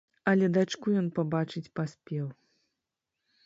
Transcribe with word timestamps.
Але 0.29 0.47
дачку 0.57 0.87
ён 1.03 1.11
пабачыць 1.19 1.71
паспеў. 1.81 2.25